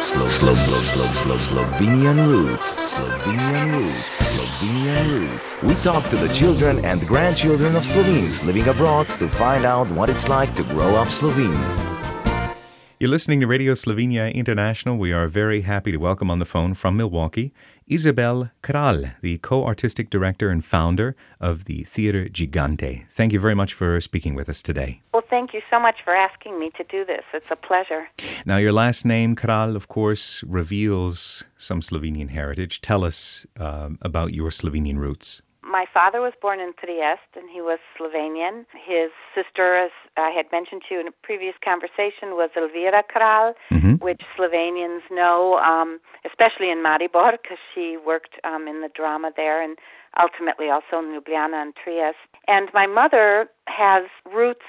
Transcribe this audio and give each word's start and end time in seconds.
Slow, 0.00 0.26
slow, 0.26 0.54
slow, 0.54 0.80
slow, 0.80 1.06
slow, 1.06 1.36
Slovenian 1.36 2.26
roots. 2.28 2.74
Slovenian 2.76 3.78
roots. 3.78 4.16
Slovenian 4.30 5.10
roots. 5.10 5.62
We 5.62 5.74
talk 5.74 6.08
to 6.10 6.16
the 6.16 6.28
children 6.28 6.84
and 6.84 7.00
grandchildren 7.06 7.76
of 7.76 7.84
Slovenes 7.84 8.42
living 8.44 8.68
abroad 8.68 9.08
to 9.20 9.28
find 9.28 9.64
out 9.64 9.86
what 9.90 10.08
it's 10.08 10.28
like 10.28 10.54
to 10.56 10.62
grow 10.64 10.96
up 10.96 11.08
Slovene. 11.08 11.62
You're 13.00 13.10
listening 13.10 13.40
to 13.40 13.46
Radio 13.46 13.74
Slovenia 13.74 14.34
International. 14.34 14.96
We 14.96 15.12
are 15.12 15.28
very 15.28 15.60
happy 15.60 15.92
to 15.92 15.98
welcome 15.98 16.30
on 16.30 16.40
the 16.40 16.44
phone 16.44 16.74
from 16.74 16.96
Milwaukee 16.96 17.52
Isabelle 17.88 18.50
Kralj, 18.62 19.14
the 19.22 19.38
co 19.38 19.64
artistic 19.64 20.10
director 20.10 20.50
and 20.50 20.62
founder 20.62 21.16
of 21.40 21.64
the 21.64 21.84
Theater 21.84 22.26
Gigante. 22.26 23.06
Thank 23.10 23.32
you 23.32 23.40
very 23.40 23.54
much 23.54 23.72
for 23.72 23.98
speaking 24.00 24.34
with 24.34 24.48
us 24.48 24.62
today. 24.62 25.00
Well, 25.14 25.22
thank 25.30 25.54
you 25.54 25.62
so 25.70 25.80
much 25.80 25.96
for 26.04 26.14
asking 26.14 26.60
me 26.60 26.70
to 26.76 26.84
do 26.84 27.06
this. 27.06 27.22
It's 27.32 27.50
a 27.50 27.56
pleasure. 27.56 28.08
Now, 28.44 28.58
your 28.58 28.72
last 28.72 29.06
name, 29.06 29.34
Kralj, 29.34 29.74
of 29.74 29.88
course, 29.88 30.44
reveals 30.44 31.44
some 31.56 31.80
Slovenian 31.80 32.28
heritage. 32.28 32.82
Tell 32.82 33.04
us 33.04 33.46
um, 33.58 33.98
about 34.02 34.34
your 34.34 34.50
Slovenian 34.50 34.98
roots 34.98 35.40
my 35.78 35.86
father 35.94 36.20
was 36.20 36.32
born 36.42 36.58
in 36.58 36.72
Trieste 36.74 37.38
and 37.38 37.46
he 37.48 37.60
was 37.60 37.78
Slovenian. 37.94 38.66
His 38.74 39.14
sister, 39.30 39.78
as 39.78 39.92
I 40.16 40.30
had 40.34 40.46
mentioned 40.50 40.82
to 40.88 40.94
you 40.94 41.00
in 41.00 41.06
a 41.06 41.14
previous 41.22 41.54
conversation, 41.62 42.34
was 42.34 42.50
Elvira 42.56 43.04
Kralj, 43.06 43.54
mm-hmm. 43.70 44.02
which 44.02 44.20
Slovenians 44.34 45.06
know, 45.08 45.62
um, 45.62 46.00
especially 46.26 46.74
in 46.74 46.82
Maribor, 46.82 47.38
because 47.38 47.62
she 47.72 47.94
worked 47.94 48.34
um, 48.42 48.66
in 48.66 48.82
the 48.82 48.90
drama 48.90 49.30
there 49.36 49.62
and 49.62 49.78
ultimately 50.18 50.66
also 50.66 50.98
in 50.98 51.14
Ljubljana 51.14 51.62
and 51.62 51.74
Trieste. 51.78 52.26
And 52.48 52.70
my 52.74 52.88
mother 52.88 53.46
has 53.68 54.02
roots 54.26 54.66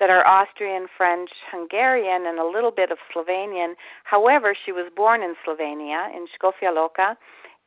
that 0.00 0.10
are 0.10 0.26
Austrian, 0.26 0.88
French, 0.96 1.30
Hungarian, 1.52 2.26
and 2.26 2.40
a 2.40 2.46
little 2.46 2.72
bit 2.74 2.90
of 2.90 2.98
Slovenian. 3.14 3.74
However, 4.02 4.56
she 4.58 4.72
was 4.72 4.90
born 4.90 5.22
in 5.22 5.34
Slovenia, 5.46 6.10
in 6.10 6.26
Škofja 6.26 6.74
Loka, 6.74 7.14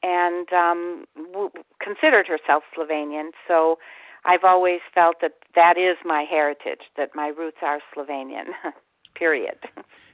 and 0.04 0.48
um, 0.54 1.06
w- 1.34 1.52
considered 1.82 2.28
herself 2.28 2.64
Slovenian. 2.76 3.32
So 3.48 3.78
I've 4.26 4.44
always 4.44 4.82
felt 4.94 5.18
that 5.22 5.34
that 5.56 5.78
is 5.78 5.98
my 6.06 6.26
heritage, 6.30 6.82
that 6.98 7.10
my 7.16 7.28
roots 7.28 7.58
are 7.62 7.80
Slovenian. 7.96 8.48
Period. 9.16 9.58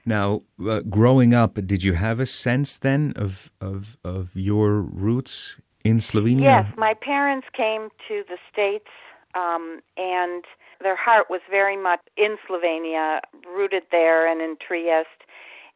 Now, 0.06 0.42
uh, 0.68 0.80
growing 0.82 1.34
up, 1.34 1.54
did 1.66 1.84
you 1.84 1.94
have 1.94 2.20
a 2.20 2.26
sense 2.26 2.78
then 2.78 3.14
of, 3.16 3.52
of 3.62 3.96
of 4.04 4.36
your 4.36 4.82
roots 4.82 5.62
in 5.84 5.98
Slovenia? 6.00 6.42
Yes, 6.42 6.66
my 6.78 6.94
parents 6.94 7.48
came 7.56 7.90
to 8.08 8.24
the 8.28 8.38
states, 8.52 8.90
um, 9.36 9.82
and 9.96 10.44
their 10.82 10.96
heart 10.96 11.28
was 11.30 11.42
very 11.50 11.78
much 11.78 12.00
in 12.18 12.38
Slovenia, 12.50 13.20
rooted 13.46 13.84
there 13.92 14.30
and 14.30 14.42
in 14.42 14.56
Trieste, 14.66 15.24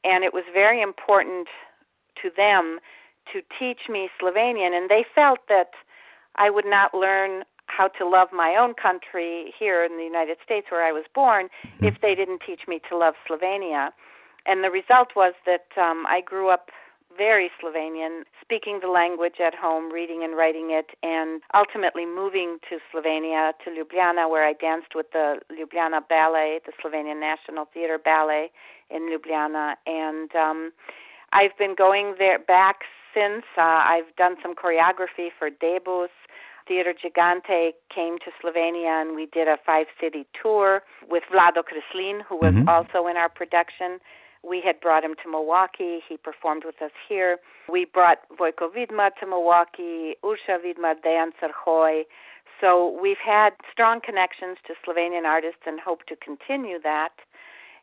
and 0.03 0.23
it 0.23 0.33
was 0.33 0.43
very 0.53 0.81
important 0.81 1.47
to 2.21 2.29
them 2.35 2.79
to 3.33 3.41
teach 3.57 3.89
me 3.89 4.09
Slovenian, 4.21 4.73
and 4.73 4.89
they 4.89 5.05
felt 5.13 5.39
that 5.49 5.71
I 6.35 6.49
would 6.49 6.65
not 6.65 6.93
learn 6.93 7.43
how 7.67 7.87
to 7.87 8.07
love 8.07 8.29
my 8.33 8.55
own 8.59 8.73
country 8.73 9.53
here 9.57 9.83
in 9.83 9.97
the 9.97 10.03
United 10.03 10.37
States 10.43 10.67
where 10.69 10.85
I 10.85 10.91
was 10.91 11.05
born 11.15 11.47
mm-hmm. 11.47 11.85
if 11.85 11.95
they 12.01 12.15
didn't 12.15 12.41
teach 12.45 12.61
me 12.67 12.81
to 12.89 12.97
love 12.97 13.13
Slovenia. 13.27 13.91
And 14.45 14.63
the 14.63 14.71
result 14.71 15.09
was 15.15 15.33
that 15.45 15.69
um, 15.79 16.05
I 16.07 16.21
grew 16.21 16.49
up 16.49 16.69
very 17.17 17.51
Slovenian, 17.61 18.23
speaking 18.41 18.79
the 18.81 18.87
language 18.87 19.35
at 19.45 19.53
home, 19.53 19.91
reading 19.91 20.23
and 20.23 20.35
writing 20.35 20.69
it, 20.71 20.91
and 21.03 21.41
ultimately 21.53 22.05
moving 22.05 22.57
to 22.69 22.79
Slovenia, 22.91 23.51
to 23.63 23.69
Ljubljana, 23.69 24.29
where 24.29 24.47
I 24.47 24.53
danced 24.53 24.95
with 24.95 25.07
the 25.11 25.39
Ljubljana 25.51 26.07
Ballet, 26.07 26.61
the 26.65 26.71
Slovenian 26.81 27.19
National 27.19 27.65
Theater 27.73 27.99
Ballet 28.03 28.51
in 28.89 29.09
Ljubljana. 29.11 29.75
And 29.85 30.33
um, 30.35 30.71
I've 31.33 31.57
been 31.57 31.75
going 31.77 32.15
there 32.17 32.39
back 32.39 32.79
since. 33.13 33.43
Uh, 33.57 33.61
I've 33.61 34.15
done 34.17 34.35
some 34.41 34.55
choreography 34.55 35.29
for 35.37 35.49
Debus. 35.49 36.09
Theater 36.67 36.93
Gigante 36.93 37.71
came 37.93 38.17
to 38.19 38.31
Slovenia 38.41 39.01
and 39.01 39.15
we 39.15 39.25
did 39.25 39.47
a 39.47 39.57
five 39.65 39.87
city 39.99 40.25
tour 40.41 40.83
with 41.09 41.23
Vlado 41.33 41.63
Kreslin, 41.63 42.21
who 42.27 42.37
was 42.37 42.53
mm-hmm. 42.53 42.69
also 42.69 43.07
in 43.07 43.17
our 43.17 43.29
production. 43.29 43.99
We 44.43 44.61
had 44.65 44.79
brought 44.79 45.03
him 45.03 45.15
to 45.23 45.29
Milwaukee. 45.29 45.99
He 46.07 46.17
performed 46.17 46.63
with 46.65 46.81
us 46.81 46.91
here. 47.07 47.37
We 47.69 47.85
brought 47.85 48.19
Vojko 48.39 48.69
Vidma 48.75 49.09
to 49.19 49.27
Milwaukee, 49.27 50.15
Urša 50.23 50.63
Vidmar, 50.65 50.95
Dejan 51.05 51.31
Crhoj. 51.41 52.03
So 52.59 52.97
we've 53.01 53.21
had 53.23 53.51
strong 53.71 54.01
connections 54.03 54.57
to 54.67 54.73
Slovenian 54.85 55.25
artists 55.25 55.61
and 55.65 55.79
hope 55.79 56.05
to 56.07 56.15
continue 56.15 56.79
that. 56.83 57.13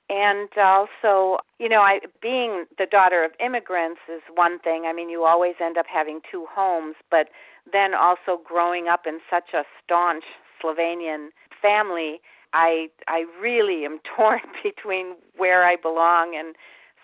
And 0.09 0.49
also, 0.57 1.39
you 1.59 1.69
know, 1.69 1.81
I 1.81 2.01
being 2.23 2.65
the 2.79 2.87
daughter 2.87 3.25
of 3.25 3.33
immigrants 3.45 4.01
is 4.09 4.23
one 4.35 4.59
thing. 4.59 4.85
I 4.87 4.93
mean, 4.93 5.11
you 5.11 5.25
always 5.25 5.55
end 5.63 5.77
up 5.77 5.87
having 5.93 6.21
two 6.31 6.47
homes, 6.51 6.97
but 7.11 7.29
then 7.71 7.93
also 7.95 8.41
growing 8.43 8.89
up 8.89 9.03
in 9.07 9.19
such 9.31 9.53
a 9.53 9.65
staunch 9.85 10.25
Slovenian 10.63 11.29
family, 11.61 12.21
I 12.53 12.89
I 13.07 13.25
really 13.41 13.85
am 13.85 14.01
torn 14.17 14.41
between 14.63 15.17
where 15.37 15.65
I 15.65 15.77
belong 15.77 16.35
and 16.39 16.55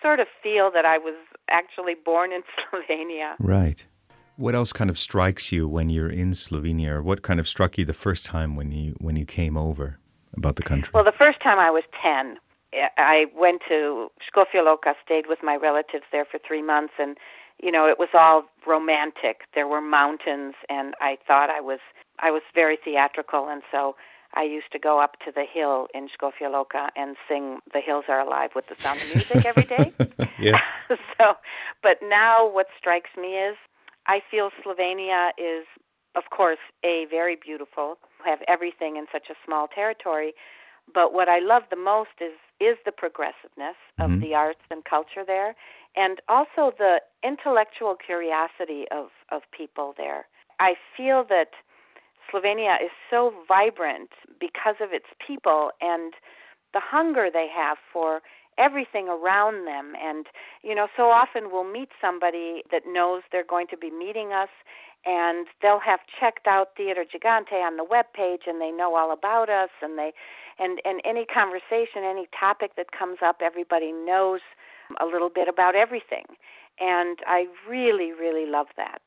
sort 0.01 0.19
of 0.19 0.27
feel 0.41 0.71
that 0.73 0.85
I 0.85 0.97
was 0.97 1.15
actually 1.49 1.93
born 1.93 2.31
in 2.31 2.41
Slovenia. 2.71 3.35
Right. 3.39 3.85
What 4.37 4.53
else 4.53 4.73
kind 4.73 4.89
of 4.89 4.99
strikes 4.99 5.51
you 5.51 5.67
when 5.67 5.89
you're 5.89 6.09
in 6.09 6.31
Slovenia, 6.31 6.89
or 6.89 7.03
what 7.03 7.21
kind 7.21 7.39
of 7.39 7.47
struck 7.47 7.77
you 7.77 7.85
the 7.85 7.93
first 7.93 8.25
time 8.25 8.55
when 8.55 8.71
you 8.71 8.95
when 8.99 9.15
you 9.15 9.25
came 9.25 9.55
over 9.55 9.99
about 10.35 10.57
the 10.57 10.63
country? 10.63 10.91
Well, 10.93 11.05
the 11.05 11.13
first 11.17 11.41
time 11.41 11.57
I 11.57 11.69
was 11.69 11.83
ten, 12.01 12.37
I 12.97 13.25
went 13.35 13.61
to 13.69 14.09
Škofja 14.21 14.61
Loka, 14.63 14.93
stayed 15.03 15.25
with 15.27 15.39
my 15.43 15.55
relatives 15.55 16.03
there 16.11 16.25
for 16.25 16.39
three 16.45 16.61
months, 16.61 16.93
and 16.99 17.17
you 17.61 17.71
know 17.71 17.87
it 17.87 17.99
was 17.99 18.09
all 18.13 18.43
romantic. 18.67 19.41
There 19.53 19.67
were 19.67 19.81
mountains, 19.81 20.55
and 20.69 20.93
I 20.99 21.17
thought 21.27 21.49
I 21.49 21.61
was 21.61 21.79
I 22.19 22.31
was 22.31 22.41
very 22.53 22.77
theatrical, 22.83 23.47
and 23.49 23.61
so 23.71 23.95
I 24.33 24.43
used 24.43 24.71
to 24.73 24.79
go 24.79 24.99
up 24.99 25.13
to 25.25 25.31
the 25.31 25.45
hill 25.51 25.87
in 25.93 26.07
Škofja 26.07 26.49
Loka 26.51 26.89
and 26.95 27.15
sing 27.27 27.59
"The 27.73 27.79
Hills 27.79 28.05
Are 28.07 28.19
Alive" 28.19 28.51
with 28.55 28.65
the 28.67 28.75
Sound 28.81 29.01
of 29.01 29.15
Music 29.15 29.45
every 29.45 29.63
day. 29.63 29.93
yeah. 30.39 30.59
so, 31.17 31.35
but 31.81 31.97
now 32.03 32.49
what 32.49 32.67
strikes 32.77 33.11
me 33.17 33.35
is 33.35 33.55
I 34.07 34.19
feel 34.29 34.49
Slovenia 34.63 35.29
is, 35.37 35.65
of 36.15 36.23
course, 36.35 36.59
a 36.83 37.05
very 37.09 37.35
beautiful. 37.35 37.97
Have 38.25 38.39
everything 38.47 38.97
in 38.97 39.05
such 39.11 39.29
a 39.29 39.35
small 39.45 39.67
territory, 39.67 40.33
but 40.93 41.13
what 41.13 41.27
I 41.29 41.39
love 41.39 41.63
the 41.69 41.75
most 41.75 42.21
is 42.21 42.33
is 42.61 42.77
the 42.85 42.91
progressiveness 42.91 43.75
of 43.99 44.11
mm-hmm. 44.11 44.21
the 44.21 44.33
arts 44.33 44.63
and 44.71 44.85
culture 44.85 45.25
there, 45.25 45.55
and 45.97 46.21
also 46.29 46.71
the 46.77 47.01
intellectual 47.23 47.95
curiosity 47.95 48.85
of 48.91 49.07
of 49.31 49.41
people 49.55 49.93
there. 49.97 50.25
I 50.59 50.75
feel 50.95 51.25
that 51.29 51.51
Slovenia 52.31 52.75
is 52.83 52.91
so 53.09 53.33
vibrant 53.47 54.09
because 54.39 54.75
of 54.81 54.93
its 54.93 55.05
people 55.25 55.71
and 55.81 56.13
the 56.73 56.81
hunger 56.81 57.29
they 57.31 57.47
have 57.53 57.77
for 57.91 58.21
everything 58.57 59.07
around 59.09 59.67
them 59.67 59.93
and 60.01 60.27
you 60.63 60.73
know 60.73 60.87
so 60.95 61.03
often 61.03 61.51
we'll 61.51 61.69
meet 61.69 61.89
somebody 61.99 62.63
that 62.71 62.83
knows 62.87 63.21
they're 63.31 63.43
going 63.43 63.67
to 63.67 63.77
be 63.77 63.91
meeting 63.91 64.31
us 64.31 64.49
and 65.05 65.45
they'll 65.61 65.79
have 65.79 65.99
checked 66.19 66.47
out 66.47 66.69
Theater 66.75 67.05
Gigante 67.05 67.61
on 67.61 67.77
the 67.77 67.83
web 67.83 68.05
page 68.13 68.41
and 68.47 68.59
they 68.59 68.71
know 68.71 68.95
all 68.95 69.11
about 69.13 69.49
us 69.49 69.69
and 69.81 69.97
they 69.97 70.13
and 70.57 70.79
and 70.85 71.01
any 71.05 71.25
conversation, 71.25 72.03
any 72.03 72.27
topic 72.37 72.71
that 72.77 72.91
comes 72.97 73.17
up, 73.23 73.37
everybody 73.41 73.91
knows 73.91 74.41
a 75.01 75.05
little 75.05 75.29
bit 75.29 75.47
about 75.47 75.75
everything. 75.75 76.25
And 76.79 77.19
I 77.27 77.45
really 77.69 78.11
really 78.11 78.49
love 78.49 78.67
that. 78.77 79.01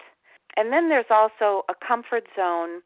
And 0.57 0.73
then 0.73 0.89
there's 0.89 1.11
also 1.11 1.65
a 1.69 1.75
comfort 1.87 2.25
zone 2.37 2.83